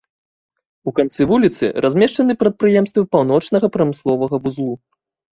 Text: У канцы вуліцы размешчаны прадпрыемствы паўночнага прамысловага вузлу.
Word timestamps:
У 0.91 0.93
канцы 0.99 1.25
вуліцы 1.31 1.65
размешчаны 1.85 2.35
прадпрыемствы 2.41 3.03
паўночнага 3.13 3.69
прамысловага 3.77 4.35
вузлу. 4.47 4.73